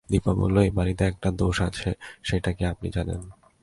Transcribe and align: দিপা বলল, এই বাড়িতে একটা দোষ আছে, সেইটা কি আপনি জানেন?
দিপা 0.09 0.31
বলল, 0.33 0.55
এই 0.59 0.71
বাড়িতে 0.71 1.03
একটা 1.05 1.29
দোষ 1.31 1.57
আছে, 1.61 1.89
সেইটা 2.23 2.51
কি 2.51 2.63
আপনি 2.65 2.87
জানেন? 2.89 3.21